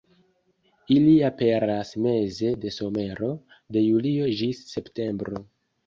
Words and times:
Ili 0.95 1.11
aperas 1.27 1.93
meze 2.07 2.55
de 2.65 2.73
somero, 2.81 3.33
de 3.79 3.87
julio 3.89 4.35
ĝis 4.43 4.69
septembro. 4.77 5.49